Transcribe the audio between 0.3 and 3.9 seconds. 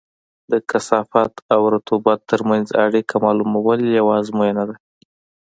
د کثافت او رطوبت ترمنځ اړیکه معلومول